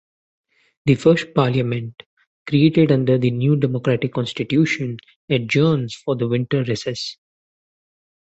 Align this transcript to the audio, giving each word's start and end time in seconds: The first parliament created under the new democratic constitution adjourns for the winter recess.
The 0.87 0.95
first 0.95 1.27
parliament 1.35 2.01
created 2.47 2.91
under 2.91 3.19
the 3.19 3.29
new 3.29 3.55
democratic 3.55 4.13
constitution 4.13 4.97
adjourns 5.29 5.93
for 5.93 6.15
the 6.15 6.27
winter 6.27 6.63
recess. 6.63 7.17